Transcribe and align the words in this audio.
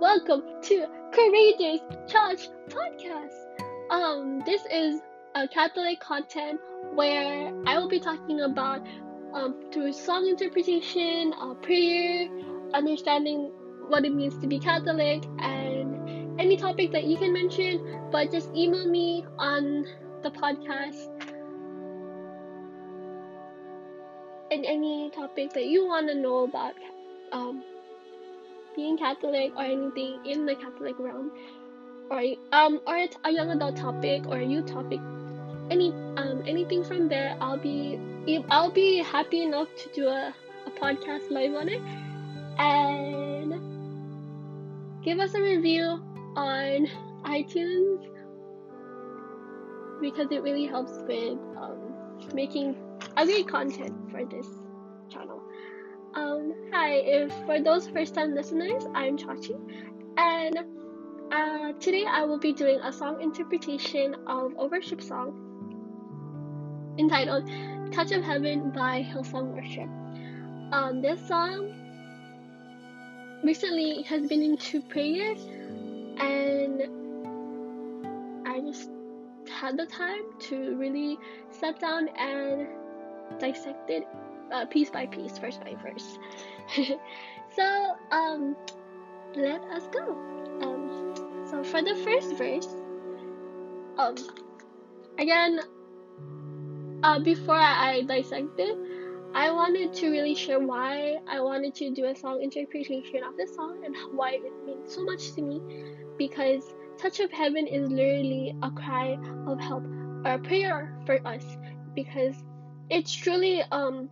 welcome 0.00 0.42
to 0.62 0.86
Courageous 1.12 1.80
Church 2.10 2.48
Podcast. 2.70 3.34
Um, 3.90 4.40
this 4.46 4.62
is 4.72 4.98
a 5.34 5.46
Catholic 5.46 6.00
content 6.00 6.58
where 6.94 7.52
I 7.66 7.78
will 7.78 7.88
be 7.88 8.00
talking 8.00 8.40
about 8.40 8.80
um, 9.34 9.60
through 9.70 9.92
song 9.92 10.26
interpretation, 10.26 11.34
uh, 11.38 11.52
prayer, 11.52 12.28
understanding 12.72 13.52
what 13.88 14.06
it 14.06 14.14
means 14.14 14.38
to 14.38 14.46
be 14.46 14.58
Catholic, 14.58 15.22
and 15.38 16.40
any 16.40 16.56
topic 16.56 16.92
that 16.92 17.04
you 17.04 17.18
can 17.18 17.34
mention. 17.34 18.08
But 18.10 18.30
just 18.32 18.48
email 18.54 18.88
me 18.88 19.26
on 19.38 19.84
the 20.22 20.30
podcast 20.30 21.08
and 24.50 24.64
any 24.64 25.10
topic 25.10 25.52
that 25.52 25.66
you 25.66 25.86
want 25.86 26.08
to 26.08 26.14
know 26.14 26.44
about 26.44 26.72
um, 27.32 27.62
being 28.80 28.96
Catholic 28.96 29.52
or 29.56 29.62
anything 29.62 30.18
in 30.24 30.46
the 30.46 30.54
Catholic 30.54 30.98
realm, 30.98 31.30
or 32.10 32.22
um 32.52 32.80
or 32.86 32.96
a 33.24 33.30
young 33.30 33.50
adult 33.50 33.76
topic 33.76 34.26
or 34.26 34.38
a 34.38 34.44
youth 34.44 34.66
topic, 34.66 35.00
any 35.70 35.90
um 36.16 36.42
anything 36.46 36.84
from 36.84 37.08
there, 37.08 37.36
I'll 37.40 37.58
be 37.58 37.98
if 38.26 38.44
I'll 38.50 38.70
be 38.70 38.98
happy 38.98 39.42
enough 39.42 39.68
to 39.82 39.88
do 39.98 40.08
a, 40.08 40.34
a 40.66 40.70
podcast 40.70 41.30
live 41.30 41.54
on 41.54 41.68
it, 41.68 41.82
and 42.58 43.52
give 45.04 45.18
us 45.18 45.34
a 45.34 45.42
review 45.42 46.00
on 46.36 46.88
iTunes 47.24 48.06
because 50.00 50.32
it 50.32 50.42
really 50.42 50.66
helps 50.66 50.92
with 51.06 51.38
um, 51.56 51.78
making 52.34 52.74
great 53.16 53.46
content 53.46 53.94
for 54.10 54.24
this 54.24 54.46
channel. 55.10 55.42
Um, 56.14 56.54
hi, 56.72 56.94
if 56.94 57.32
for 57.46 57.60
those 57.60 57.86
first 57.86 58.14
time 58.14 58.34
listeners, 58.34 58.84
I'm 58.94 59.16
Chachi, 59.16 59.54
and 60.16 60.58
uh, 61.30 61.72
today 61.78 62.04
I 62.04 62.24
will 62.24 62.38
be 62.38 62.52
doing 62.52 62.80
a 62.80 62.92
song 62.92 63.22
interpretation 63.22 64.16
of 64.26 64.52
a 64.58 64.66
worship 64.66 65.00
song 65.00 65.46
entitled 66.98 67.48
Touch 67.92 68.10
of 68.10 68.24
Heaven 68.24 68.70
by 68.70 69.06
Hillsong 69.08 69.54
Worship. 69.54 69.88
Um, 70.72 71.00
this 71.00 71.24
song 71.28 71.74
recently 73.44 74.02
has 74.02 74.26
been 74.26 74.42
into 74.42 74.82
prayers, 74.82 75.38
and 76.18 76.82
I 78.48 78.60
just 78.62 78.90
had 79.48 79.76
the 79.76 79.86
time 79.86 80.22
to 80.40 80.74
really 80.76 81.18
sit 81.52 81.78
down 81.78 82.08
and 82.18 82.66
dissect 83.40 83.90
it 83.90 84.06
uh, 84.52 84.66
piece 84.66 84.90
by 84.90 85.06
piece, 85.06 85.38
verse 85.38 85.58
by 85.58 85.74
verse. 85.82 86.18
so, 87.56 87.96
um, 88.10 88.56
let 89.34 89.62
us 89.62 89.84
go. 89.92 90.16
Um, 90.62 91.46
so 91.48 91.64
for 91.64 91.82
the 91.82 91.94
first 92.04 92.36
verse, 92.36 92.68
um, 93.98 94.14
again, 95.18 95.60
uh, 97.02 97.18
before 97.18 97.54
I, 97.54 97.94
I 97.94 98.02
dissect 98.02 98.58
it, 98.58 98.76
I 99.34 99.50
wanted 99.52 99.94
to 99.94 100.10
really 100.10 100.34
share 100.34 100.58
why 100.58 101.18
I 101.28 101.40
wanted 101.40 101.74
to 101.76 101.90
do 101.92 102.06
a 102.06 102.16
song 102.16 102.42
interpretation 102.42 103.22
of 103.22 103.36
this 103.36 103.54
song 103.54 103.82
and 103.84 103.94
why 104.12 104.40
it 104.42 104.66
means 104.66 104.92
so 104.92 105.04
much 105.04 105.32
to 105.34 105.42
me, 105.42 105.60
because 106.18 106.74
Touch 106.98 107.20
of 107.20 107.30
Heaven 107.30 107.66
is 107.66 107.88
literally 107.88 108.54
a 108.62 108.70
cry 108.72 109.16
of 109.46 109.60
help 109.60 109.84
or 110.24 110.32
a 110.32 110.38
prayer 110.38 110.98
for 111.06 111.24
us, 111.26 111.44
because 111.94 112.34
it's 112.90 113.12
truly 113.12 113.62
um 113.70 114.10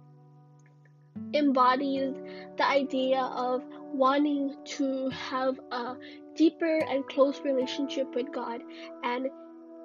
embodies 1.35 2.15
the 2.57 2.67
idea 2.67 3.21
of 3.21 3.63
wanting 3.93 4.55
to 4.65 5.11
have 5.11 5.59
a 5.73 5.97
deeper 6.37 6.79
and 6.89 7.07
close 7.07 7.41
relationship 7.41 8.15
with 8.15 8.33
God. 8.33 8.61
And 9.03 9.29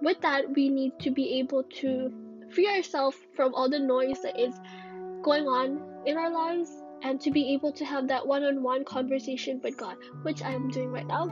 with 0.01 0.21
that, 0.21 0.53
we 0.55 0.69
need 0.69 0.99
to 0.99 1.11
be 1.11 1.39
able 1.39 1.63
to 1.81 2.13
free 2.53 2.67
ourselves 2.67 3.17
from 3.35 3.53
all 3.55 3.69
the 3.69 3.79
noise 3.79 4.21
that 4.21 4.39
is 4.39 4.53
going 5.23 5.47
on 5.47 5.81
in 6.05 6.17
our 6.17 6.29
lives 6.29 6.69
and 7.01 7.19
to 7.21 7.31
be 7.31 7.53
able 7.53 7.71
to 7.71 7.85
have 7.85 8.07
that 8.07 8.25
one 8.25 8.43
on 8.43 8.61
one 8.61 8.85
conversation 8.85 9.59
with 9.63 9.77
God, 9.77 9.95
which 10.21 10.43
I'm 10.43 10.69
doing 10.69 10.91
right 10.91 11.07
now 11.07 11.27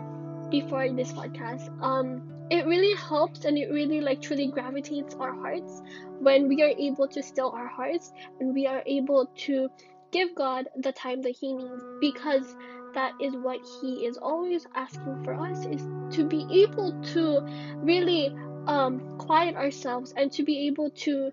before 0.49 0.89
this 0.91 1.11
podcast. 1.11 1.69
Um, 1.81 2.23
it 2.51 2.67
really 2.67 2.93
helps 2.95 3.45
and 3.45 3.57
it 3.57 3.71
really 3.71 4.01
like 4.01 4.21
truly 4.21 4.47
gravitates 4.47 5.15
our 5.15 5.33
hearts 5.33 5.81
when 6.19 6.49
we 6.49 6.61
are 6.61 6.73
able 6.77 7.07
to 7.07 7.23
still 7.23 7.49
our 7.51 7.67
hearts 7.67 8.11
and 8.39 8.53
we 8.53 8.67
are 8.67 8.83
able 8.85 9.25
to 9.37 9.69
give 10.11 10.35
God 10.35 10.67
the 10.75 10.91
time 10.91 11.21
that 11.21 11.31
He 11.31 11.53
needs 11.53 11.81
because 12.01 12.53
that 12.93 13.13
is 13.21 13.33
what 13.37 13.59
He 13.79 14.05
is 14.05 14.17
always 14.17 14.67
asking 14.75 15.23
for 15.23 15.33
us 15.33 15.65
is 15.65 15.81
to 16.13 16.25
be 16.25 16.45
able 16.63 17.01
to 17.13 17.39
really 17.77 18.35
um, 18.67 19.17
quiet 19.17 19.55
ourselves 19.55 20.13
and 20.17 20.29
to 20.33 20.43
be 20.43 20.67
able 20.67 20.89
to 20.89 21.31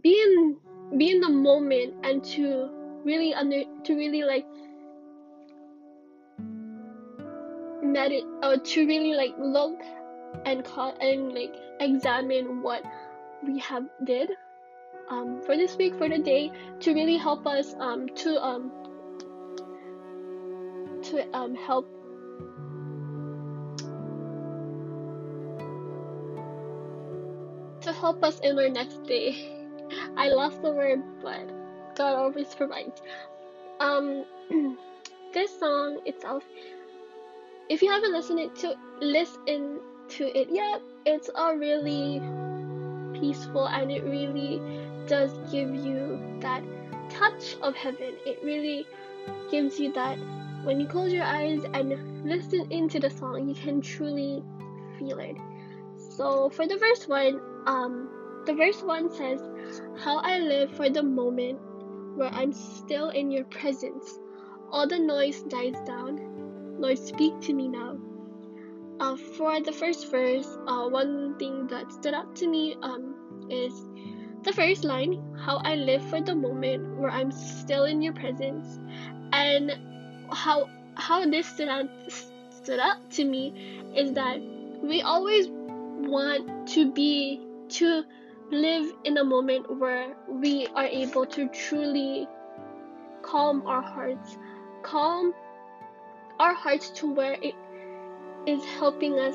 be 0.00 0.22
in 0.22 0.56
be 0.96 1.10
in 1.10 1.20
the 1.20 1.28
moment 1.28 1.94
and 2.04 2.24
to 2.24 2.70
really 3.04 3.34
under 3.34 3.64
to 3.84 3.94
really 3.96 4.22
like 4.22 4.46
medit 7.94 8.24
or 8.42 8.56
to 8.58 8.86
really 8.86 9.14
like 9.14 9.34
look 9.38 9.80
and 10.44 10.64
cut 10.64 11.00
and 11.00 11.32
like 11.32 11.54
examine 11.80 12.62
what 12.62 12.82
we 13.42 13.58
have 13.60 13.84
did 14.04 14.30
um, 15.08 15.40
for 15.42 15.56
this 15.56 15.76
week 15.76 15.94
for 15.96 16.08
the 16.08 16.18
day 16.18 16.50
to 16.80 16.94
really 16.94 17.16
help 17.16 17.46
us 17.46 17.74
um, 17.78 18.08
to 18.16 18.42
um, 18.42 18.70
to 21.02 21.36
um, 21.36 21.54
help 21.54 21.88
to 27.82 27.92
help 27.92 28.24
us 28.24 28.40
in 28.40 28.58
our 28.58 28.68
next 28.68 29.04
day. 29.04 29.50
I 30.16 30.28
lost 30.28 30.62
the 30.62 30.72
word, 30.72 31.02
but 31.22 31.46
God 31.94 32.16
always 32.16 32.54
provides. 32.54 33.00
Um, 33.78 34.24
this 35.34 35.58
song 35.58 36.00
itself, 36.06 36.42
if 37.68 37.82
you 37.82 37.90
haven't 37.90 38.12
listened 38.12 38.54
to 38.56 38.74
listen 39.00 39.80
to 40.08 40.38
it 40.38 40.48
yet, 40.50 40.82
it's 41.06 41.30
a 41.34 41.56
really 41.56 42.20
peaceful 43.18 43.66
and 43.66 43.90
it 43.90 44.04
really 44.04 44.60
does 45.06 45.32
give 45.50 45.74
you 45.74 46.20
that 46.40 46.62
touch 47.10 47.56
of 47.62 47.74
heaven. 47.74 48.14
It 48.26 48.38
really 48.42 48.86
gives 49.50 49.78
you 49.78 49.92
that 49.92 50.18
when 50.64 50.80
you 50.80 50.86
close 50.86 51.12
your 51.12 51.24
eyes 51.24 51.62
and 51.74 52.24
listen 52.24 52.70
into 52.70 52.98
the 52.98 53.10
song, 53.10 53.48
you 53.48 53.54
can 53.54 53.80
truly 53.80 54.42
feel 54.98 55.18
it. 55.18 55.36
So 56.16 56.48
for 56.50 56.66
the 56.66 56.76
verse 56.78 57.06
one, 57.06 57.40
um, 57.66 58.08
the 58.46 58.54
verse 58.54 58.82
one 58.82 59.10
says, 59.10 59.40
"How 59.98 60.18
I 60.18 60.38
live 60.38 60.70
for 60.70 60.88
the 60.90 61.02
moment 61.02 61.60
where 62.16 62.30
I'm 62.32 62.52
still 62.52 63.10
in 63.10 63.30
your 63.30 63.44
presence. 63.44 64.18
All 64.70 64.86
the 64.86 64.98
noise 64.98 65.42
dies 65.42 65.80
down. 65.86 66.23
Lord, 66.84 66.98
speak 66.98 67.40
to 67.48 67.54
me 67.54 67.68
now." 67.68 67.96
Uh, 69.00 69.16
for 69.16 69.60
the 69.60 69.72
first 69.72 70.10
verse, 70.10 70.46
uh, 70.68 70.86
one 70.88 71.34
thing 71.38 71.66
that 71.68 71.90
stood 71.90 72.14
out 72.14 72.36
to 72.36 72.46
me 72.46 72.76
um, 72.82 73.46
is 73.50 73.72
the 74.44 74.52
first 74.52 74.84
line, 74.84 75.16
how 75.36 75.56
I 75.64 75.74
live 75.74 76.04
for 76.10 76.20
the 76.20 76.34
moment 76.34 76.98
where 76.98 77.10
I'm 77.10 77.32
still 77.32 77.84
in 77.84 78.02
your 78.02 78.12
presence, 78.12 78.78
and 79.32 79.72
how 80.30 80.68
how 80.94 81.24
this 81.24 81.46
stood 81.46 81.68
out 81.68 81.88
stood 82.50 82.78
out 82.78 83.10
to 83.12 83.24
me 83.24 83.52
is 83.96 84.12
that 84.12 84.38
we 84.82 85.02
always 85.02 85.48
want 85.48 86.68
to 86.68 86.92
be 86.92 87.40
to 87.80 88.04
live 88.50 88.92
in 89.04 89.18
a 89.18 89.24
moment 89.24 89.78
where 89.80 90.14
we 90.28 90.66
are 90.68 90.86
able 90.86 91.26
to 91.26 91.48
truly 91.48 92.28
calm 93.22 93.66
our 93.66 93.82
hearts, 93.82 94.36
calm 94.82 95.34
our 96.38 96.54
hearts 96.54 96.90
to 96.90 97.12
where 97.12 97.36
it 97.40 97.54
is 98.46 98.64
helping 98.64 99.18
us 99.18 99.34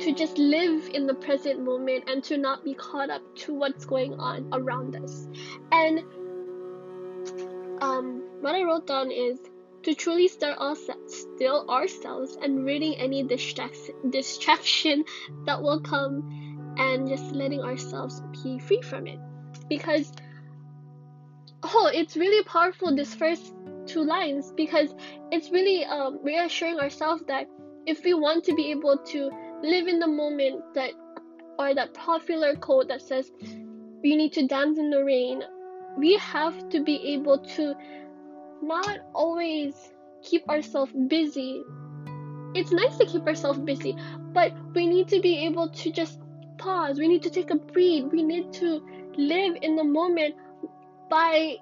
to 0.00 0.14
just 0.14 0.38
live 0.38 0.88
in 0.94 1.06
the 1.06 1.14
present 1.14 1.60
moment 1.64 2.04
and 2.08 2.22
to 2.24 2.36
not 2.36 2.64
be 2.64 2.74
caught 2.74 3.10
up 3.10 3.22
to 3.34 3.52
what's 3.52 3.84
going 3.84 4.14
on 4.14 4.48
around 4.52 4.94
us. 4.94 5.26
And 5.72 6.00
um, 7.82 8.22
what 8.40 8.54
I 8.54 8.62
wrote 8.62 8.86
down 8.86 9.10
is 9.10 9.38
to 9.82 9.94
truly 9.94 10.28
still, 10.28 10.76
still 11.06 11.68
ourselves 11.68 12.36
and 12.40 12.64
reading 12.64 12.94
any 12.96 13.24
distrac- 13.24 14.10
distraction 14.10 15.04
that 15.46 15.62
will 15.62 15.80
come 15.80 16.74
and 16.78 17.08
just 17.08 17.32
letting 17.32 17.60
ourselves 17.60 18.22
be 18.44 18.58
free 18.60 18.82
from 18.82 19.06
it. 19.06 19.18
Because, 19.68 20.12
oh, 21.62 21.90
it's 21.92 22.16
really 22.16 22.44
powerful, 22.44 22.94
this 22.94 23.14
first 23.14 23.52
two 23.88 24.04
lines, 24.04 24.52
because 24.56 24.94
it's 25.32 25.50
really 25.50 25.84
um, 25.84 26.18
reassuring 26.22 26.78
ourselves 26.78 27.22
that 27.26 27.46
if 27.86 28.04
we 28.04 28.14
want 28.14 28.44
to 28.44 28.54
be 28.54 28.70
able 28.70 28.98
to 28.98 29.30
live 29.62 29.88
in 29.88 29.98
the 29.98 30.06
moment 30.06 30.62
that 30.74 30.92
or 31.58 31.74
that 31.74 31.92
popular 31.94 32.54
quote 32.54 32.86
that 32.88 33.02
says 33.02 33.32
we 34.02 34.14
need 34.14 34.32
to 34.32 34.46
dance 34.46 34.78
in 34.78 34.90
the 34.90 35.02
rain 35.02 35.42
we 35.98 36.16
have 36.18 36.68
to 36.68 36.82
be 36.84 37.14
able 37.14 37.38
to 37.38 37.74
not 38.62 38.98
always 39.14 39.74
keep 40.22 40.48
ourselves 40.48 40.92
busy. 41.08 41.62
It's 42.54 42.72
nice 42.72 42.96
to 42.98 43.06
keep 43.06 43.26
ourselves 43.26 43.58
busy, 43.58 43.96
but 44.32 44.52
we 44.74 44.86
need 44.86 45.08
to 45.08 45.20
be 45.20 45.46
able 45.46 45.68
to 45.68 45.90
just 45.90 46.20
pause. 46.56 46.98
We 46.98 47.08
need 47.08 47.22
to 47.24 47.30
take 47.30 47.50
a 47.50 47.56
breathe. 47.56 48.06
We 48.06 48.22
need 48.22 48.52
to 48.54 48.80
live 49.16 49.56
in 49.60 49.76
the 49.76 49.84
moment 49.84 50.36
by 51.10 51.56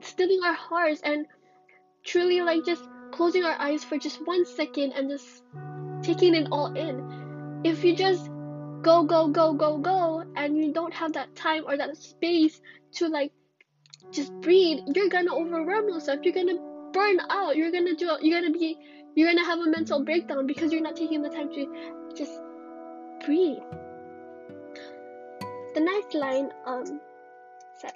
stilling 0.00 0.40
our 0.44 0.54
hearts 0.54 1.00
and 1.02 1.26
truly 2.04 2.40
like 2.40 2.64
just 2.64 2.82
closing 3.12 3.44
our 3.44 3.56
eyes 3.60 3.84
for 3.84 3.98
just 3.98 4.26
one 4.26 4.44
second 4.44 4.92
and 4.92 5.08
just 5.10 5.42
taking 6.02 6.34
it 6.34 6.48
all 6.50 6.74
in. 6.74 7.60
If 7.64 7.84
you 7.84 7.94
just 7.94 8.28
go, 8.82 9.04
go, 9.04 9.28
go, 9.28 9.52
go, 9.52 9.78
go, 9.78 10.24
and 10.36 10.56
you 10.56 10.72
don't 10.72 10.92
have 10.92 11.12
that 11.12 11.34
time 11.36 11.64
or 11.66 11.76
that 11.76 11.96
space 11.96 12.60
to 12.94 13.08
like 13.08 13.32
just 14.10 14.32
breathe, 14.40 14.80
you're 14.94 15.08
gonna 15.08 15.34
overwhelm 15.34 15.88
yourself. 15.88 16.20
You're 16.22 16.34
gonna 16.34 16.58
burn 16.92 17.18
out. 17.30 17.56
You're 17.56 17.70
gonna 17.70 17.94
do. 17.94 18.10
You're 18.20 18.40
gonna 18.40 18.52
be. 18.52 18.76
You're 19.14 19.28
gonna 19.28 19.44
have 19.44 19.58
a 19.58 19.66
mental 19.66 20.04
breakdown 20.04 20.46
because 20.46 20.72
you're 20.72 20.82
not 20.82 20.96
taking 20.96 21.22
the 21.22 21.28
time 21.28 21.52
to 21.52 22.12
just 22.16 22.32
breathe. 23.24 23.58
The 25.74 25.80
next 25.80 26.14
line, 26.14 26.50
um, 26.66 27.00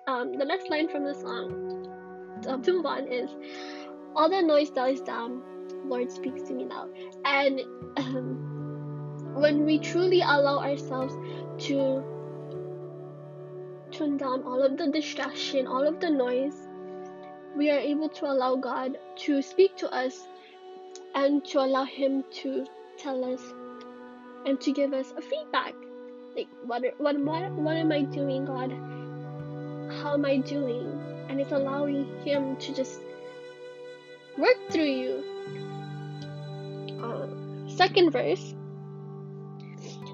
um, 0.06 0.32
the 0.38 0.44
next 0.44 0.70
line 0.70 0.88
from 0.88 1.04
the 1.04 1.14
song, 1.14 2.42
um, 2.46 2.62
to 2.62 2.72
move 2.72 2.86
on 2.86 3.06
is, 3.06 3.30
all 4.16 4.30
the 4.30 4.42
noise 4.42 4.70
dies 4.70 5.00
down. 5.00 5.42
Lord 5.84 6.10
speaks 6.10 6.42
to 6.42 6.54
me 6.54 6.64
now, 6.64 6.88
and 7.24 7.60
um, 7.96 9.34
when 9.34 9.64
we 9.64 9.78
truly 9.78 10.20
allow 10.20 10.58
ourselves 10.58 11.14
to 11.66 12.02
tune 13.90 14.16
down 14.16 14.42
all 14.42 14.62
of 14.62 14.76
the 14.76 14.88
distraction, 14.88 15.66
all 15.66 15.86
of 15.86 16.00
the 16.00 16.10
noise, 16.10 16.66
we 17.56 17.70
are 17.70 17.78
able 17.78 18.08
to 18.08 18.26
allow 18.26 18.56
God 18.56 18.98
to 19.16 19.42
speak 19.42 19.76
to 19.76 19.94
us 19.94 20.26
and 21.14 21.44
to 21.46 21.60
allow 21.60 21.84
Him 21.84 22.24
to 22.42 22.66
tell 22.98 23.24
us 23.32 23.42
and 24.44 24.60
to 24.60 24.72
give 24.72 24.92
us 24.92 25.12
a 25.16 25.22
feedback. 25.22 25.74
Like, 26.34 26.48
what, 26.64 26.82
what, 26.98 27.18
what, 27.18 27.52
what 27.52 27.76
am 27.76 27.92
I 27.92 28.02
doing, 28.02 28.44
God? 28.44 28.72
How 30.02 30.14
am 30.14 30.24
I 30.24 30.38
doing? 30.38 31.00
And 31.28 31.40
it's 31.40 31.52
allowing 31.52 32.06
Him 32.24 32.56
to 32.56 32.74
just 32.74 33.00
work 34.38 34.56
through 34.70 34.84
you. 34.84 35.24
Uh, 37.02 37.26
second 37.68 38.10
verse. 38.10 38.54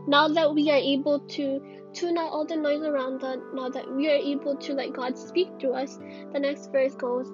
Now 0.06 0.28
that 0.28 0.54
we 0.54 0.70
are 0.70 0.76
able 0.76 1.20
to 1.20 1.60
tune 1.92 2.18
out 2.18 2.32
all 2.32 2.44
the 2.44 2.56
noise 2.56 2.82
around 2.82 3.22
us, 3.22 3.38
now 3.54 3.68
that 3.68 3.90
we 3.90 4.08
are 4.08 4.16
able 4.16 4.56
to 4.56 4.72
let 4.72 4.92
God 4.92 5.16
speak 5.16 5.48
through 5.60 5.74
us, 5.74 5.98
the 6.32 6.40
next 6.40 6.72
verse 6.72 6.94
goes, 6.94 7.28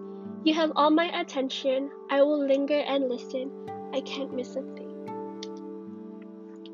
You 0.44 0.54
have 0.54 0.72
all 0.76 0.90
my 0.90 1.06
attention. 1.20 1.90
I 2.10 2.22
will 2.22 2.46
linger 2.46 2.78
and 2.80 3.08
listen. 3.08 3.50
I 3.94 4.00
can't 4.00 4.34
miss 4.34 4.50
a 4.56 4.62
thing. 4.62 4.88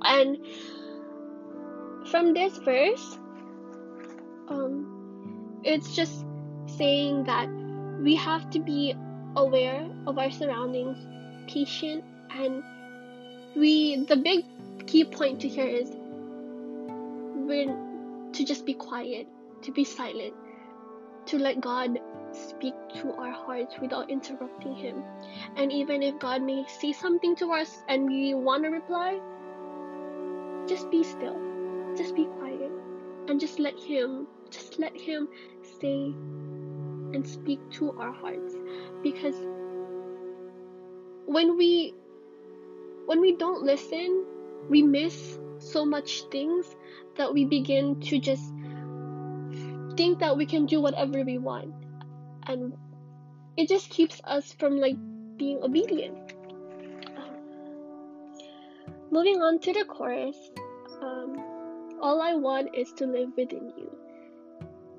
And 0.03 0.39
from 2.09 2.35
this 2.35 2.59
verse, 2.59 3.19
um, 4.49 5.61
it's 5.65 5.95
just 5.95 6.25
saying 6.67 7.25
that 7.25 7.49
we 8.03 8.15
have 8.17 8.51
to 8.51 8.59
be 8.59 8.95
aware 9.37 9.89
of 10.07 10.19
our 10.19 10.31
surroundings, 10.31 10.99
patient, 11.49 12.05
and 12.31 12.63
we. 13.57 14.05
The 14.05 14.17
big 14.17 14.45
key 14.87 15.05
point 15.05 15.41
to 15.41 15.49
here 15.49 15.67
is 15.67 15.91
we're 17.47 17.75
to 18.33 18.45
just 18.45 18.67
be 18.67 18.75
quiet, 18.75 19.27
to 19.63 19.73
be 19.73 19.85
silent, 19.85 20.35
to 21.27 21.39
let 21.39 21.61
God 21.61 21.99
speak 22.33 22.75
to 23.01 23.13
our 23.13 23.31
hearts 23.31 23.75
without 23.81 24.11
interrupting 24.11 24.75
Him. 24.75 25.03
And 25.57 25.73
even 25.73 26.03
if 26.03 26.19
God 26.19 26.43
may 26.43 26.65
say 26.81 26.93
something 26.93 27.37
to 27.37 27.53
us 27.53 27.83
and 27.89 28.07
we 28.07 28.35
want 28.35 28.65
to 28.65 28.71
reply, 28.71 29.21
just 30.67 30.91
be 30.91 31.05
still, 31.05 31.37
just 31.97 32.15
be 32.15 32.25
quiet, 32.25 32.73
and 33.29 33.39
just 33.39 33.59
let 33.59 33.79
Him, 33.79 34.27
just 34.51 34.79
let 34.79 34.97
Him 34.97 35.29
say 35.81 36.15
and 37.15 37.27
speak 37.27 37.61
to 37.73 37.93
our 37.99 38.13
hearts. 38.13 38.55
Because 39.03 39.37
when 41.27 41.57
we 41.57 41.95
when 43.07 43.21
we 43.21 43.37
don't 43.37 43.63
listen, 43.63 44.25
we 44.69 44.83
miss 44.83 45.39
so 45.59 45.85
much 45.85 46.23
things 46.31 46.75
that 47.17 47.33
we 47.33 47.45
begin 47.45 48.01
to 48.01 48.19
just 48.19 48.53
think 49.97 50.19
that 50.19 50.37
we 50.37 50.47
can 50.47 50.67
do 50.67 50.81
whatever 50.81 51.23
we 51.23 51.39
want. 51.39 51.73
And 52.47 52.75
it 53.57 53.69
just 53.69 53.91
keeps 53.91 54.21
us 54.25 54.53
from 54.53 54.79
like 54.79 54.97
being 55.37 55.63
obedient. 55.63 56.19
Moving 59.11 59.41
on 59.43 59.61
to 59.61 59.73
the 59.73 59.85
chorus 59.85 60.37
um, 61.05 61.37
all 62.01 62.21
i 62.23 62.35
want 62.35 62.75
is 62.75 62.93
to 62.93 63.07
live 63.07 63.31
within 63.37 63.73
you. 63.77 63.91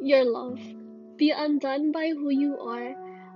Your 0.01 0.23
love 0.25 0.59
be 1.17 1.31
undone 1.31 1.91
by 1.91 2.09
who 2.09 2.29
you 2.29 2.57
are 2.59 2.93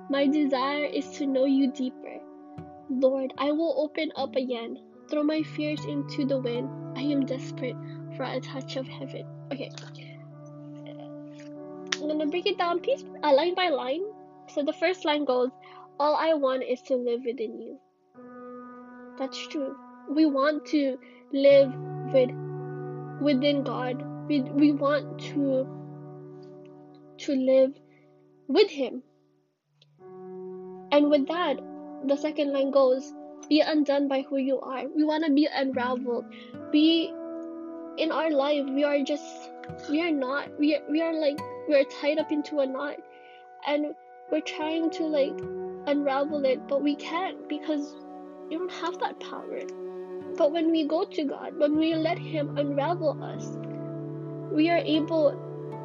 my 0.09 0.25
desire 0.27 0.85
is 0.85 1.09
to 1.11 1.25
know 1.25 1.45
you 1.45 1.71
deeper 1.71 2.19
lord 2.89 3.33
i 3.37 3.51
will 3.51 3.75
open 3.77 4.11
up 4.15 4.35
again 4.35 4.77
throw 5.09 5.23
my 5.23 5.41
fears 5.43 5.85
into 5.85 6.25
the 6.25 6.39
wind 6.39 6.69
i 6.97 7.01
am 7.01 7.25
desperate 7.25 7.75
for 8.19 8.25
a 8.25 8.39
touch 8.41 8.75
of 8.75 8.85
heaven. 8.85 9.25
Okay. 9.49 9.71
I'm 11.93 12.07
gonna 12.07 12.27
break 12.27 12.47
it 12.47 12.57
down 12.57 12.81
piece 12.81 13.05
uh, 13.23 13.33
line 13.33 13.55
by 13.55 13.69
line. 13.69 14.03
So 14.49 14.61
the 14.61 14.73
first 14.73 15.05
line 15.05 15.23
goes, 15.23 15.51
All 15.99 16.15
I 16.15 16.33
want 16.33 16.63
is 16.63 16.81
to 16.83 16.95
live 16.95 17.21
within 17.25 17.61
you. 17.61 17.79
That's 19.17 19.47
true. 19.47 19.73
We 20.09 20.25
want 20.25 20.65
to 20.67 20.97
live 21.31 21.73
with 22.13 22.31
within 23.21 23.63
God. 23.63 24.03
We 24.27 24.41
we 24.41 24.73
want 24.73 25.19
to 25.31 25.65
to 27.19 27.35
live 27.35 27.73
with 28.47 28.69
him. 28.69 29.03
And 30.91 31.09
with 31.09 31.27
that, 31.27 31.59
the 32.05 32.17
second 32.17 32.53
line 32.53 32.71
goes, 32.71 33.13
be 33.47 33.61
undone 33.61 34.07
by 34.07 34.21
who 34.21 34.37
you 34.37 34.59
are. 34.59 34.83
We 34.87 35.03
want 35.03 35.25
to 35.25 35.31
be 35.31 35.47
unraveled. 35.51 36.25
Be 36.71 37.13
in 37.99 38.11
our 38.13 38.31
life 38.31 38.65
we 38.73 38.83
are 38.85 39.03
just 39.03 39.51
we 39.89 40.01
are 40.01 40.11
not 40.11 40.57
we 40.57 40.73
are, 40.75 40.81
we 40.89 41.01
are 41.01 41.13
like 41.13 41.37
we 41.67 41.75
are 41.75 41.83
tied 42.01 42.17
up 42.17 42.31
into 42.31 42.59
a 42.59 42.65
knot 42.65 42.95
and 43.67 43.87
we're 44.31 44.39
trying 44.41 44.89
to 44.89 45.03
like 45.03 45.37
unravel 45.87 46.45
it 46.45 46.65
but 46.67 46.81
we 46.81 46.95
can't 46.95 47.49
because 47.49 47.93
you 48.49 48.57
don't 48.57 48.71
have 48.71 48.97
that 48.99 49.19
power 49.19 49.59
but 50.37 50.53
when 50.53 50.71
we 50.71 50.87
go 50.87 51.03
to 51.03 51.25
god 51.25 51.57
when 51.57 51.77
we 51.77 51.93
let 51.93 52.17
him 52.17 52.57
unravel 52.57 53.21
us 53.21 53.57
we 54.53 54.69
are 54.69 54.77
able 54.77 55.37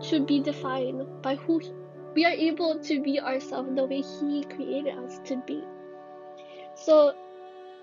to 0.03 0.21
be 0.21 0.41
defined 0.41 1.07
by 1.23 1.35
who 1.35 1.59
he, 1.59 1.73
we 2.15 2.25
are 2.25 2.33
able 2.33 2.79
to 2.79 3.03
be 3.03 3.21
ourselves 3.21 3.75
the 3.75 3.85
way 3.85 4.03
he 4.03 4.45
created 4.45 4.97
us 4.99 5.19
to 5.25 5.37
be 5.47 5.63
so 6.75 7.15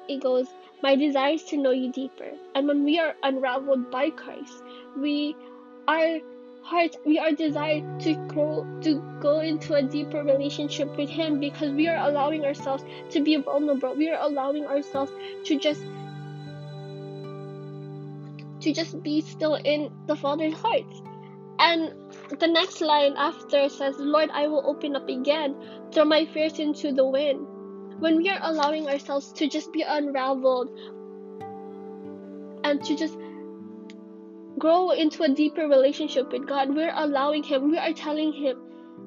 it 0.07 0.21
goes 0.21 0.47
my 0.81 0.95
desire 0.95 1.33
is 1.33 1.43
to 1.45 1.57
know 1.57 1.71
you 1.71 1.91
deeper. 1.91 2.31
And 2.55 2.67
when 2.67 2.83
we 2.83 2.97
are 2.99 3.15
unraveled 3.21 3.91
by 3.91 4.09
Christ, 4.09 4.63
we 4.97 5.35
our 5.87 6.19
hearts 6.63 6.97
we 7.05 7.19
are 7.19 7.31
desired 7.31 7.99
to 8.01 8.15
grow 8.27 8.65
to 8.81 9.01
go 9.19 9.39
into 9.39 9.75
a 9.75 9.83
deeper 9.83 10.23
relationship 10.23 10.95
with 10.97 11.09
him 11.09 11.39
because 11.39 11.71
we 11.71 11.87
are 11.87 12.07
allowing 12.07 12.45
ourselves 12.45 12.83
to 13.11 13.21
be 13.21 13.35
vulnerable. 13.35 13.95
We 13.95 14.09
are 14.09 14.21
allowing 14.21 14.65
ourselves 14.65 15.11
to 15.45 15.59
just 15.59 15.83
to 18.61 18.73
just 18.73 19.01
be 19.03 19.21
still 19.21 19.55
in 19.55 19.91
the 20.07 20.15
Father's 20.15 20.53
heart. 20.53 20.85
And 21.61 21.93
the 22.39 22.47
next 22.47 22.81
line 22.81 23.13
after 23.15 23.69
says, 23.69 23.95
Lord, 23.97 24.29
I 24.33 24.47
will 24.47 24.67
open 24.67 24.95
up 24.95 25.07
again, 25.07 25.55
throw 25.93 26.05
my 26.05 26.25
fears 26.25 26.59
into 26.59 26.91
the 26.91 27.05
wind 27.05 27.47
when 28.01 28.17
we 28.17 28.27
are 28.29 28.39
allowing 28.41 28.87
ourselves 28.89 29.31
to 29.33 29.47
just 29.47 29.71
be 29.71 29.83
unraveled 29.83 30.69
and 32.63 32.83
to 32.83 32.95
just 32.95 33.15
grow 34.57 34.89
into 34.89 35.21
a 35.21 35.29
deeper 35.29 35.67
relationship 35.67 36.31
with 36.31 36.47
God, 36.47 36.73
we're 36.73 36.93
allowing 36.95 37.43
Him, 37.43 37.69
we 37.69 37.77
are 37.77 37.93
telling 37.93 38.33
Him, 38.33 38.57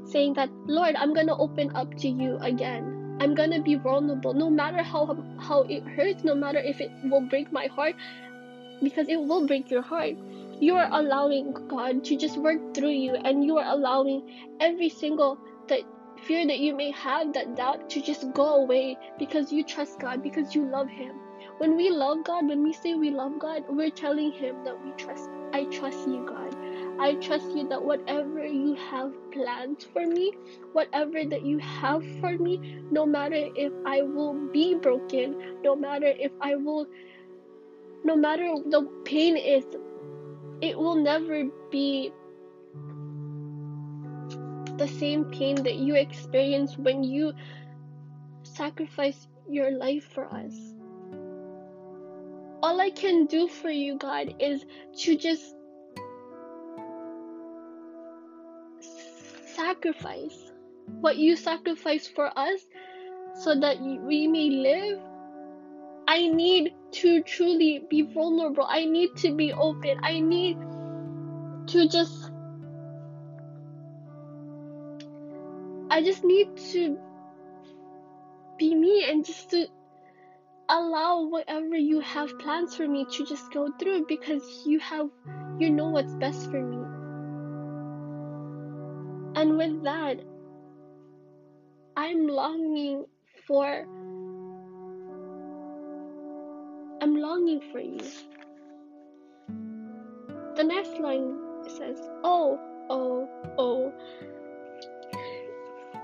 saying 0.05 0.35
that, 0.35 0.49
Lord, 0.67 0.95
I'm 0.95 1.13
gonna 1.13 1.37
open 1.37 1.75
up 1.75 1.93
to 1.99 2.09
you 2.09 2.39
again. 2.41 3.19
I'm 3.21 3.35
gonna 3.35 3.61
be 3.61 3.75
vulnerable, 3.75 4.33
no 4.33 4.49
matter 4.49 4.83
how 4.83 5.17
how 5.39 5.63
it 5.63 5.83
hurts, 5.83 6.23
no 6.23 6.35
matter 6.37 6.59
if 6.59 6.81
it 6.81 6.91
will 7.05 7.23
break 7.29 7.53
my 7.53 7.67
heart, 7.67 7.97
because 8.81 9.09
it 9.09 9.21
will 9.21 9.47
break 9.47 9.71
your 9.73 9.83
heart. 9.83 10.15
You 10.61 10.77
are 10.77 10.89
allowing 10.93 11.53
God 11.69 12.05
to 12.05 12.17
just 12.17 12.39
work 12.39 12.75
through 12.75 12.91
you, 12.91 13.15
and 13.15 13.45
you 13.45 13.59
are 13.59 13.73
allowing 13.73 14.31
every 14.61 14.89
single 14.89 15.39
that 15.69 15.81
fear 16.23 16.47
that 16.47 16.59
you 16.59 16.75
may 16.75 16.91
have, 16.93 17.33
that 17.35 17.57
doubt 17.57 17.91
to 17.91 18.01
just 18.01 18.33
go 18.33 18.63
away 18.63 18.97
because 19.19 19.53
you 19.53 19.65
trust 19.65 19.99
God, 19.99 20.23
because 20.23 20.55
you 20.55 20.65
love 20.65 20.89
Him. 20.89 21.17
When 21.59 21.77
we 21.77 21.91
love 21.91 22.25
God, 22.25 22.49
when 22.49 22.63
we 22.63 22.73
say 22.73 22.95
we 22.95 23.11
love 23.11 23.39
God, 23.39 23.65
we're 23.69 23.91
telling 23.91 24.33
Him 24.33 24.65
that 24.65 24.85
we 24.85 24.93
trust. 24.93 25.29
I 25.53 25.65
trust 25.65 26.07
you, 26.09 26.25
God. 26.27 26.57
I 26.99 27.15
trust 27.15 27.47
you 27.55 27.69
that 27.69 27.85
whatever 27.85 28.45
you 28.45 28.75
have 28.75 29.13
planned 29.33 29.87
for 29.93 30.07
me, 30.07 30.33
whatever 30.73 31.25
that 31.25 31.45
you 31.45 31.59
have 31.59 32.05
for 32.21 32.37
me, 32.39 32.79
no 32.91 33.07
matter 33.07 33.49
if 33.55 33.73
I 33.87 34.03
will 34.03 34.35
be 34.53 34.75
broken, 34.75 35.61
no 35.63 35.77
matter 35.77 36.13
if 36.19 36.33
I 36.41 36.57
will, 36.57 36.87
no 38.05 38.17
matter 38.17 38.55
the 38.67 38.89
pain 39.05 39.37
is, 39.37 39.65
it 40.61 40.79
will 40.79 40.97
never 40.97 41.45
be 41.71 42.13
the 44.77 44.89
same 44.89 45.25
pain 45.27 45.57
that 45.63 45.77
you 45.77 45.95
experience 45.95 46.77
when 46.77 47.05
you 47.05 47.33
sacrifice 48.43 49.29
your 49.49 49.71
life 49.71 50.05
for 50.13 50.27
us. 50.33 50.55
All 52.63 52.81
I 52.81 52.91
can 52.91 53.27
do 53.27 53.47
for 53.49 53.71
you, 53.71 53.99
God, 53.99 54.35
is 54.41 54.65
to 55.03 55.17
just 55.17 55.55
sacrifice 59.55 60.53
what 61.01 61.17
you 61.17 61.37
sacrificed 61.37 62.15
for 62.15 62.37
us 62.37 62.67
so 63.35 63.59
that 63.61 63.81
we 63.81 64.27
may 64.27 64.51
live. 64.51 65.01
I 66.15 66.29
need 66.29 66.75
to 67.03 67.23
truly 67.23 67.85
be 67.91 68.03
vulnerable. 68.03 68.65
I 68.69 68.85
need 68.85 69.17
to 69.17 69.35
be 69.35 69.53
open. 69.53 69.99
I 70.01 70.21
need 70.21 70.57
to 71.67 71.89
just. 71.89 72.31
I 75.91 76.05
just 76.05 76.23
need 76.23 76.57
to 76.71 76.97
be 78.61 78.77
me 78.77 79.05
and 79.11 79.25
just 79.25 79.51
to 79.51 79.67
allow 80.69 81.23
whatever 81.23 81.77
you 81.77 81.99
have 81.99 82.39
plans 82.39 82.77
for 82.77 82.87
me 82.87 83.07
to 83.11 83.27
just 83.27 83.53
go 83.53 83.73
through 83.81 84.07
because 84.07 84.63
you 84.65 84.79
have 84.79 85.11
you 85.59 85.69
know 85.69 85.89
what's 85.89 86.15
best 86.15 86.49
for 86.49 86.63
me 86.63 86.79
and 89.35 89.59
with 89.59 89.83
that 89.83 90.21
i'm 91.97 92.27
longing 92.27 93.05
for 93.47 93.87
i'm 97.05 97.17
longing 97.17 97.61
for 97.71 97.81
you 97.81 98.01
the 100.57 100.65
next 100.65 100.99
line 100.99 101.37
says 101.77 102.01
oh 102.25 102.59
oh 102.89 103.29
oh 103.59 103.93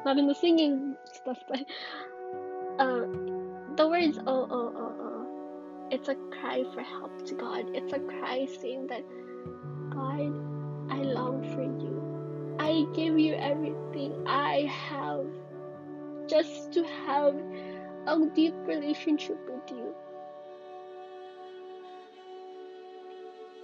not 0.04 0.19
in 0.19 0.26
the 0.26 0.35
singing 0.35 0.95
stuff 1.12 1.38
but 1.49 1.61
uh, 2.78 3.04
the 3.76 3.88
words 3.88 4.19
oh 4.26 4.47
oh 4.50 4.73
oh 4.76 4.95
oh 5.00 5.11
it's 5.90 6.09
a 6.09 6.14
cry 6.30 6.62
for 6.73 6.83
help 6.83 7.26
to 7.26 7.35
God. 7.35 7.64
It's 7.75 7.92
a 7.92 7.99
cry 7.99 8.47
saying 8.61 8.87
that 8.87 9.02
God, 9.90 10.33
I 10.88 11.02
long 11.02 11.42
for 11.52 11.62
you. 11.62 12.57
I 12.61 12.85
give 12.95 13.19
you 13.19 13.35
everything 13.35 14.25
I 14.26 14.71
have 14.88 15.26
just 16.28 16.73
to 16.75 16.85
have 17.07 17.35
a 18.07 18.25
deep 18.37 18.54
relationship 18.66 19.38
with 19.49 19.69
you. 19.71 19.92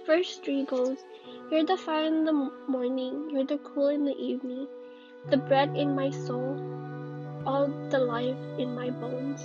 Verse 0.07 0.37
3 0.37 0.63
goes, 0.63 1.03
You're 1.51 1.65
the 1.65 1.75
fire 1.75 2.05
in 2.05 2.23
the 2.23 2.49
morning, 2.65 3.29
you're 3.29 3.43
the 3.43 3.57
cool 3.57 3.89
in 3.89 4.05
the 4.05 4.15
evening, 4.15 4.65
the 5.29 5.35
bread 5.35 5.75
in 5.75 5.95
my 5.95 6.11
soul, 6.11 6.55
all 7.45 7.67
the 7.89 7.99
life 7.99 8.39
in 8.57 8.73
my 8.73 8.89
bones. 8.89 9.43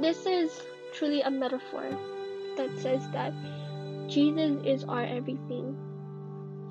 This 0.00 0.24
is 0.24 0.62
truly 0.94 1.20
a 1.20 1.30
metaphor 1.30 1.90
that 2.56 2.70
says 2.78 3.06
that 3.10 3.34
Jesus 4.08 4.64
is 4.64 4.84
our 4.84 5.04
everything. 5.04 5.76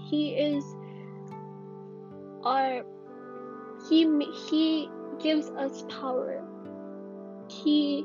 He 0.09 0.33
is 0.33 0.63
our 2.43 2.81
he 3.87 4.01
he 4.49 4.89
gives 5.21 5.47
us 5.51 5.85
power. 5.89 6.41
He 7.49 8.03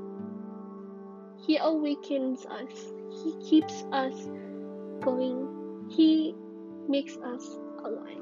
he 1.47 1.56
awakens 1.56 2.44
us. 2.44 2.92
He 3.23 3.35
keeps 3.49 3.85
us 3.92 4.14
going. 5.00 5.88
He 5.90 6.35
makes 6.88 7.16
us 7.16 7.59
alive. 7.85 8.19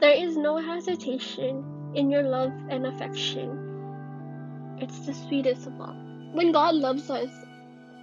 There 0.00 0.12
is 0.12 0.36
no 0.36 0.58
hesitation 0.58 1.64
in 1.94 2.10
your 2.10 2.22
love 2.22 2.52
and 2.70 2.86
affection. 2.86 4.76
It's 4.78 5.00
the 5.00 5.14
sweetest 5.14 5.66
of 5.66 5.80
all. 5.80 5.96
When 6.32 6.52
God 6.52 6.74
loves 6.74 7.10
us, 7.10 7.30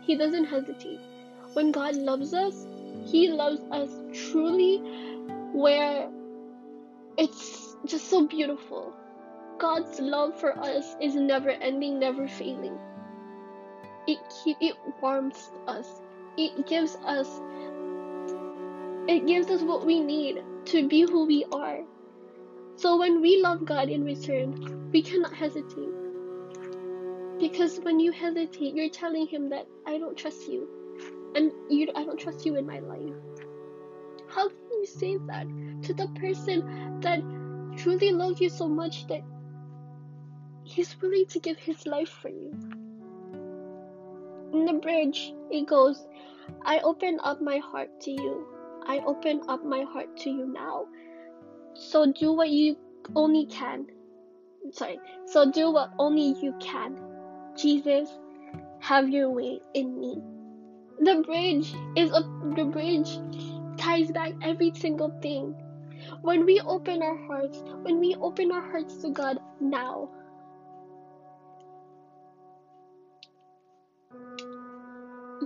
He 0.02 0.18
doesn't 0.18 0.46
hesitate. 0.46 1.00
When 1.54 1.72
God 1.72 1.96
loves 1.96 2.34
us, 2.34 2.68
He 3.06 3.30
loves 3.30 3.62
us 3.72 3.90
truly, 4.14 4.78
where 5.54 6.10
it's 7.18 7.78
just 7.86 8.10
so 8.10 8.28
beautiful. 8.28 8.94
God's 9.58 10.00
love 10.00 10.38
for 10.38 10.58
us 10.60 10.98
is 11.02 11.16
never 11.16 11.50
ending, 11.50 12.00
never 12.00 12.28
failing. 12.28 12.78
It 14.08 14.20
keep, 14.44 14.58
it 14.62 14.76
warms 15.02 15.52
us. 15.68 16.02
It 16.38 16.68
gives 16.68 16.96
us 16.98 17.42
it 19.08 19.28
gives 19.28 19.50
us 19.50 19.62
what 19.62 19.86
we 19.86 20.00
need 20.00 20.44
to 20.66 20.88
be 20.88 21.02
who 21.02 21.26
we 21.26 21.46
are. 21.52 21.80
So 22.76 22.98
when 22.98 23.22
we 23.22 23.42
love 23.42 23.64
God 23.64 23.90
in 23.90 24.04
return, 24.04 24.90
we 24.92 25.02
cannot 25.02 25.34
hesitate. 25.34 25.94
Because 27.40 27.80
when 27.82 28.00
you 28.00 28.12
hesitate, 28.12 28.74
you're 28.74 28.90
telling 28.90 29.28
him 29.28 29.50
that 29.50 29.68
I 29.86 30.00
don't 30.00 30.18
trust 30.18 30.48
you. 30.48 30.68
And 31.36 31.52
you 31.70 31.92
I 31.96 32.04
don't 32.04 32.20
trust 32.20 32.46
you 32.46 32.56
in 32.56 32.66
my 32.66 32.80
life. 32.80 33.14
How 34.28 34.50
can 34.50 34.58
you 34.72 34.86
say 34.86 35.18
that 35.28 35.48
to 35.84 35.94
the 35.94 36.08
person 36.20 37.00
that 37.02 37.22
truly 37.78 38.12
loves 38.12 38.42
you 38.42 38.50
so 38.50 38.68
much 38.68 39.08
that 39.08 39.22
he's 40.64 41.00
willing 41.02 41.26
to 41.28 41.40
give 41.40 41.58
his 41.58 41.86
life 41.86 42.10
for 42.10 42.30
you? 42.30 42.52
In 44.56 44.64
the 44.64 44.80
bridge, 44.80 45.34
it 45.52 45.68
goes, 45.68 46.08
I 46.64 46.80
open 46.80 47.20
up 47.22 47.42
my 47.42 47.58
heart 47.58 47.90
to 48.04 48.12
you. 48.12 48.48
I 48.88 49.00
open 49.00 49.42
up 49.50 49.66
my 49.66 49.82
heart 49.84 50.16
to 50.20 50.30
you 50.30 50.48
now. 50.48 50.86
So 51.74 52.10
do 52.14 52.32
what 52.32 52.50
you 52.50 52.78
only 53.18 53.48
can. 53.48 53.88
Sorry. 54.72 54.98
So 55.26 55.52
do 55.52 55.72
what 55.72 55.92
only 56.00 56.36
you 56.42 56.54
can. 56.62 56.98
Jesus, 57.58 58.10
have 58.80 59.10
your 59.10 59.30
way 59.30 59.60
in 59.74 60.00
me. 60.00 60.22
The 61.00 61.22
bridge 61.26 61.76
is 61.98 62.12
a 62.12 62.22
the 62.56 62.64
bridge 62.64 63.20
ties 63.76 64.10
back 64.10 64.32
every 64.42 64.72
single 64.74 65.10
thing. 65.22 65.54
When 66.22 66.46
we 66.46 66.62
open 66.62 67.04
our 67.04 67.18
hearts, 67.28 67.62
when 67.82 68.00
we 68.00 68.16
open 68.22 68.54
our 68.54 68.62
hearts 68.62 68.96
to 69.02 69.10
God 69.10 69.38
now, 69.60 70.10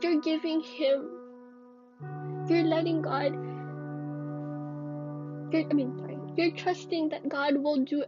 you're 0.02 0.22
giving 0.22 0.62
Him 0.62 1.20
you're 2.50 2.64
letting 2.64 3.02
God. 3.04 3.34
You're, 5.54 5.70
I 5.70 5.74
mean, 5.74 5.96
sorry. 6.00 6.18
You're 6.36 6.56
trusting 6.56 7.10
that 7.10 7.30
God 7.30 7.58
will 7.58 7.84
do. 7.84 8.04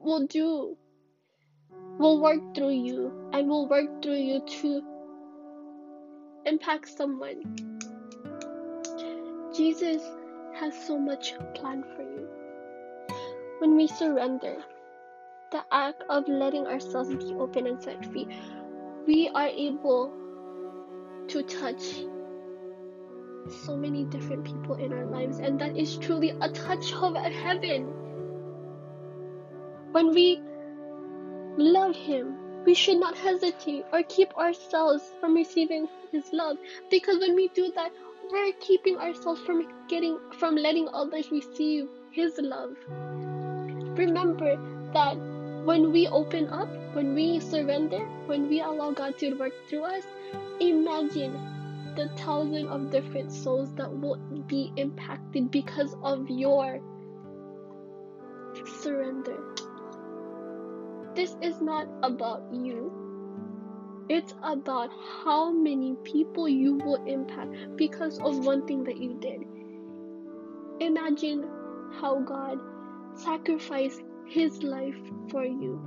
Will 0.00 0.26
do. 0.26 0.76
Will 1.98 2.20
work 2.20 2.54
through 2.54 2.70
you 2.70 3.12
and 3.32 3.48
will 3.48 3.68
work 3.68 4.02
through 4.02 4.16
you 4.16 4.40
to 4.60 4.82
impact 6.46 6.88
someone. 6.88 7.78
Jesus 9.54 10.02
has 10.54 10.74
so 10.86 10.98
much 10.98 11.34
planned 11.54 11.84
for 11.94 12.02
you. 12.02 12.28
When 13.58 13.76
we 13.76 13.86
surrender, 13.86 14.56
the 15.52 15.62
act 15.70 16.02
of 16.08 16.26
letting 16.26 16.66
ourselves 16.66 17.14
be 17.14 17.34
open 17.34 17.66
and 17.66 17.80
set 17.80 18.04
free, 18.06 18.26
we 19.06 19.28
are 19.34 19.48
able 19.48 20.12
to 21.30 21.42
touch 21.42 22.04
so 23.64 23.76
many 23.76 24.04
different 24.04 24.44
people 24.44 24.74
in 24.74 24.92
our 24.92 25.06
lives, 25.06 25.38
and 25.38 25.60
that 25.60 25.76
is 25.76 25.96
truly 25.96 26.30
a 26.40 26.48
touch 26.48 26.92
of 26.92 27.14
heaven. 27.16 27.86
When 29.92 30.14
we 30.14 30.40
love 31.56 31.96
Him, 31.96 32.36
we 32.64 32.74
should 32.74 32.98
not 32.98 33.16
hesitate 33.16 33.84
or 33.92 34.02
keep 34.02 34.36
ourselves 34.36 35.02
from 35.20 35.34
receiving 35.34 35.88
His 36.12 36.32
love, 36.32 36.58
because 36.90 37.18
when 37.18 37.34
we 37.34 37.48
do 37.48 37.72
that, 37.74 37.92
we're 38.30 38.52
keeping 38.60 38.96
ourselves 38.96 39.40
from 39.40 39.66
getting 39.88 40.18
from 40.38 40.54
letting 40.54 40.88
others 40.92 41.30
receive 41.30 41.88
His 42.12 42.38
love. 42.38 42.76
Remember 43.98 44.56
that 44.92 45.16
when 45.64 45.92
we 45.92 46.08
open 46.08 46.48
up, 46.48 46.68
when 46.94 47.14
we 47.14 47.40
surrender, 47.40 48.06
when 48.26 48.48
we 48.48 48.60
allow 48.60 48.92
God 48.92 49.18
to 49.18 49.34
work 49.34 49.52
through 49.68 49.84
us, 49.84 50.04
imagine 50.60 51.38
the 51.96 52.08
thousand 52.16 52.68
of 52.68 52.90
different 52.90 53.32
souls 53.32 53.72
that 53.74 53.92
will 53.92 54.16
be 54.46 54.72
impacted 54.76 55.50
because 55.50 55.94
of 56.02 56.28
your 56.30 56.80
surrender. 58.82 59.36
This 61.14 61.36
is 61.42 61.60
not 61.60 61.88
about 62.02 62.42
you. 62.52 62.92
It's 64.08 64.34
about 64.42 64.90
how 65.24 65.52
many 65.52 65.94
people 66.04 66.48
you 66.48 66.74
will 66.74 67.04
impact 67.04 67.76
because 67.76 68.18
of 68.18 68.44
one 68.44 68.66
thing 68.66 68.84
that 68.84 68.96
you 68.96 69.14
did. 69.20 69.42
Imagine 70.80 71.48
how 72.00 72.20
God 72.20 72.58
sacrificed 73.14 74.02
his 74.30 74.62
life 74.62 74.96
for 75.28 75.44
you, 75.44 75.82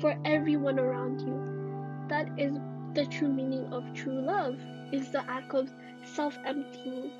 for 0.00 0.16
everyone 0.24 0.78
around 0.78 1.20
you. 1.20 2.06
That 2.08 2.28
is 2.38 2.56
the 2.94 3.04
true 3.06 3.28
meaning 3.28 3.66
of 3.72 3.92
true 3.92 4.20
love, 4.20 4.56
is 4.92 5.10
the 5.10 5.28
act 5.28 5.52
of 5.52 5.68
self-emptying. 6.04 7.10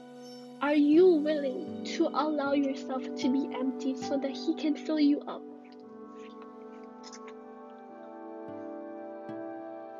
Are 0.62 0.74
you 0.74 1.06
willing 1.06 1.84
to 1.96 2.06
allow 2.06 2.52
yourself 2.52 3.02
to 3.02 3.28
be 3.28 3.50
empty 3.54 3.96
so 3.96 4.18
that 4.18 4.30
he 4.30 4.54
can 4.54 4.76
fill 4.76 5.00
you 5.00 5.20
up? 5.26 5.42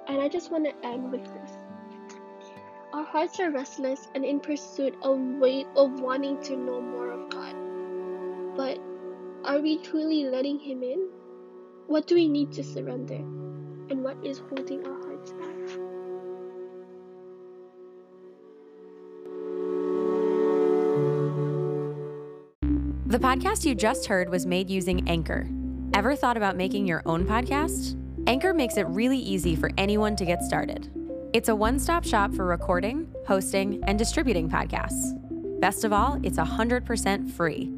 And 0.07 0.21
I 0.21 0.29
just 0.29 0.51
want 0.51 0.65
to 0.65 0.87
end 0.87 1.11
with 1.11 1.25
this. 1.25 1.51
Our 2.93 3.05
hearts 3.05 3.39
are 3.41 3.51
restless 3.51 4.09
and 4.15 4.25
in 4.25 4.41
pursuit 4.41 4.95
of 5.03 5.19
wait 5.19 5.67
of 5.77 6.01
wanting 6.01 6.41
to 6.45 6.57
know 6.57 6.81
more 6.81 7.11
of 7.11 7.31
God. 7.31 7.55
But 8.57 8.79
are 9.45 9.61
we 9.61 9.79
truly 9.79 10.25
letting 10.25 10.59
him 10.59 10.83
in? 10.83 11.09
What 11.87 12.07
do 12.07 12.15
we 12.15 12.29
need 12.29 12.53
to 12.53 12.65
surrender? 12.65 13.17
And 13.91 14.03
what 14.05 14.17
is 14.25 14.39
holding 14.39 14.87
our 14.87 15.01
hearts 15.03 15.33
back? 15.33 15.49
The 23.07 23.19
podcast 23.19 23.65
you 23.65 23.75
just 23.75 24.07
heard 24.07 24.29
was 24.29 24.45
made 24.45 24.69
using 24.69 25.09
Anchor. 25.09 25.49
Ever 25.95 26.15
thought 26.15 26.37
about 26.37 26.57
making 26.57 26.87
your 26.87 27.03
own 27.07 27.25
podcast? 27.25 27.97
Anchor 28.27 28.53
makes 28.53 28.77
it 28.77 28.87
really 28.89 29.19
easy 29.19 29.57
for 29.57 29.71
anyone 29.79 30.15
to 30.17 30.27
get 30.27 30.43
started. 30.43 30.91
It's 31.33 31.49
a 31.49 31.57
one 31.57 31.79
stop 31.79 32.05
shop 32.05 32.35
for 32.35 32.45
recording, 32.45 33.09
hosting, 33.27 33.83
and 33.87 33.99
distributing 33.99 34.51
podcasts. 34.51 35.19
Best 35.61 35.85
of 35.85 35.93
all, 35.93 36.21
it's 36.23 36.39
100% 36.39 37.31
free. 37.31 37.78